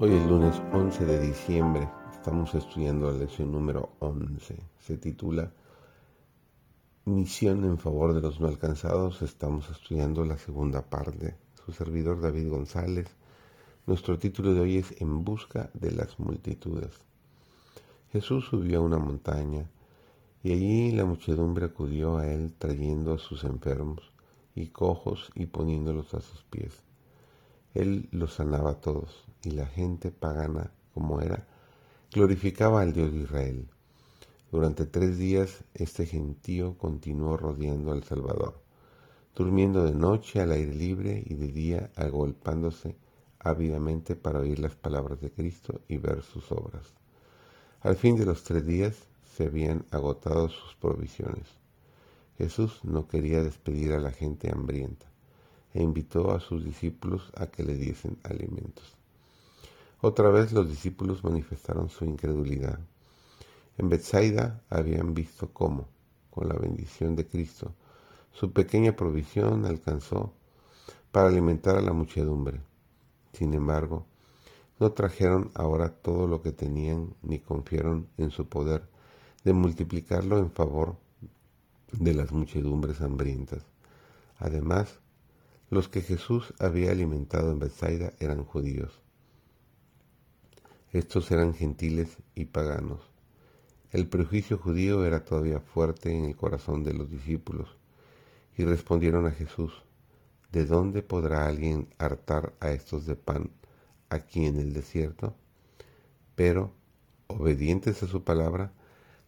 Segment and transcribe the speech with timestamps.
[0.00, 1.88] Hoy es lunes 11 de diciembre.
[2.12, 4.56] Estamos estudiando la lección número 11.
[4.78, 5.50] Se titula
[7.04, 9.22] Misión en favor de los no alcanzados.
[9.22, 11.36] Estamos estudiando la segunda parte.
[11.66, 13.08] Su servidor David González.
[13.86, 16.92] Nuestro título de hoy es En busca de las multitudes.
[18.12, 19.68] Jesús subió a una montaña
[20.44, 24.12] y allí la muchedumbre acudió a él trayendo a sus enfermos
[24.54, 26.84] y cojos y poniéndolos a sus pies.
[27.74, 31.46] Él los sanaba a todos, y la gente pagana, como era,
[32.12, 33.68] glorificaba al Dios de Israel.
[34.50, 38.60] Durante tres días este gentío continuó rodeando al Salvador,
[39.34, 42.96] durmiendo de noche al aire libre y de día agolpándose
[43.38, 46.94] ávidamente para oír las palabras de Cristo y ver sus obras.
[47.80, 48.96] Al fin de los tres días
[49.36, 51.46] se habían agotado sus provisiones.
[52.38, 55.06] Jesús no quería despedir a la gente hambrienta
[55.74, 58.97] e invitó a sus discípulos a que le diesen alimentos.
[60.00, 62.78] Otra vez los discípulos manifestaron su incredulidad.
[63.78, 65.88] En Bethsaida habían visto cómo,
[66.30, 67.74] con la bendición de Cristo,
[68.30, 70.32] su pequeña provisión alcanzó
[71.10, 72.60] para alimentar a la muchedumbre.
[73.32, 74.06] Sin embargo,
[74.78, 78.88] no trajeron ahora todo lo que tenían ni confiaron en su poder
[79.42, 80.94] de multiplicarlo en favor
[81.90, 83.64] de las muchedumbres hambrientas.
[84.36, 85.00] Además,
[85.70, 89.00] los que Jesús había alimentado en Bethsaida eran judíos.
[90.92, 93.00] Estos eran gentiles y paganos.
[93.90, 97.76] El prejuicio judío era todavía fuerte en el corazón de los discípulos
[98.56, 99.84] y respondieron a Jesús,
[100.50, 103.50] ¿de dónde podrá alguien hartar a estos de pan
[104.08, 105.36] aquí en el desierto?
[106.34, 106.72] Pero,
[107.26, 108.72] obedientes a su palabra,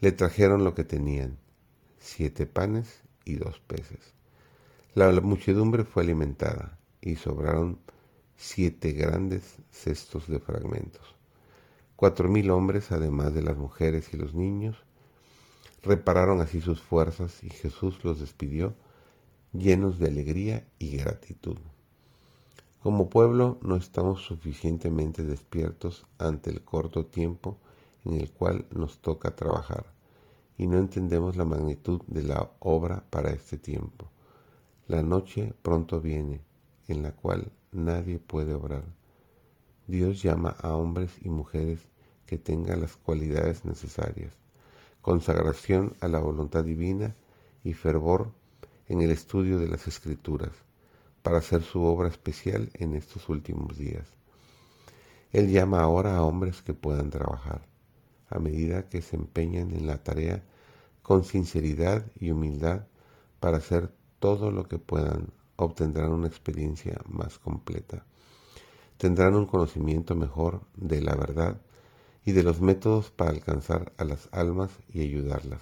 [0.00, 1.38] le trajeron lo que tenían,
[1.98, 4.12] siete panes y dos peces.
[4.94, 7.78] La muchedumbre fue alimentada y sobraron
[8.36, 11.15] siete grandes cestos de fragmentos.
[11.96, 14.76] Cuatro mil hombres, además de las mujeres y los niños,
[15.82, 18.74] repararon así sus fuerzas y Jesús los despidió
[19.52, 21.56] llenos de alegría y gratitud.
[22.82, 27.56] Como pueblo no estamos suficientemente despiertos ante el corto tiempo
[28.04, 29.86] en el cual nos toca trabajar
[30.58, 34.10] y no entendemos la magnitud de la obra para este tiempo.
[34.86, 36.42] La noche pronto viene,
[36.88, 38.84] en la cual nadie puede obrar.
[39.86, 41.80] Dios llama a hombres y mujeres
[42.26, 44.32] que tengan las cualidades necesarias,
[45.00, 47.14] consagración a la voluntad divina
[47.62, 48.32] y fervor
[48.88, 50.50] en el estudio de las escrituras,
[51.22, 54.06] para hacer su obra especial en estos últimos días.
[55.32, 57.62] Él llama ahora a hombres que puedan trabajar,
[58.28, 60.42] a medida que se empeñan en la tarea
[61.02, 62.86] con sinceridad y humildad
[63.38, 68.04] para hacer todo lo que puedan, obtendrán una experiencia más completa.
[68.98, 71.60] Tendrán un conocimiento mejor de la verdad
[72.24, 75.60] y de los métodos para alcanzar a las almas y ayudarlas,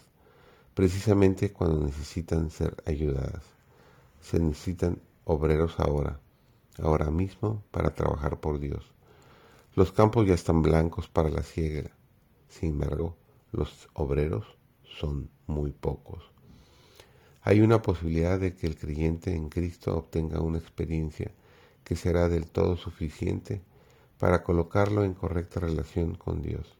[0.74, 3.42] precisamente cuando necesitan ser ayudadas.
[4.20, 6.20] Se necesitan obreros ahora,
[6.78, 8.84] ahora mismo, para trabajar por Dios.
[9.74, 11.90] Los campos ya están blancos para la siega,
[12.48, 13.16] sin embargo,
[13.52, 14.46] los obreros
[14.98, 16.34] son muy pocos
[17.46, 21.30] hay una posibilidad de que el creyente en Cristo obtenga una experiencia
[21.84, 23.62] que será del todo suficiente
[24.18, 26.76] para colocarlo en correcta relación con Dios.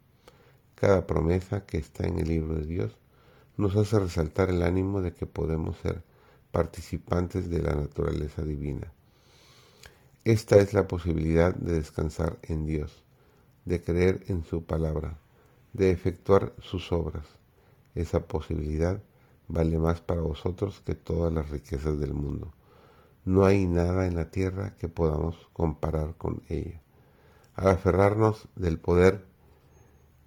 [0.74, 2.96] Cada promesa que está en el libro de Dios
[3.56, 6.02] nos hace resaltar el ánimo de que podemos ser
[6.50, 8.92] participantes de la naturaleza divina.
[10.24, 13.04] Esta es la posibilidad de descansar en Dios,
[13.64, 15.18] de creer en su palabra,
[15.72, 17.26] de efectuar sus obras.
[17.94, 19.02] Esa posibilidad
[19.48, 22.52] vale más para vosotros que todas las riquezas del mundo.
[23.24, 26.80] No hay nada en la tierra que podamos comparar con ella.
[27.54, 29.24] Al aferrarnos del poder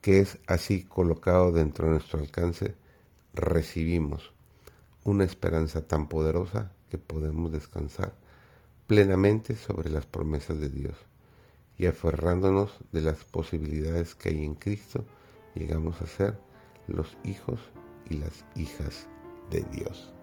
[0.01, 2.75] que es así colocado dentro de nuestro alcance,
[3.33, 4.33] recibimos
[5.03, 8.13] una esperanza tan poderosa que podemos descansar
[8.87, 10.95] plenamente sobre las promesas de Dios
[11.77, 15.05] y aferrándonos de las posibilidades que hay en Cristo,
[15.53, 16.39] llegamos a ser
[16.87, 17.59] los hijos
[18.09, 19.07] y las hijas
[19.51, 20.16] de Dios.